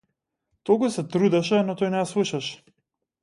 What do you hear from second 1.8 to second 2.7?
тој не ја слушаше.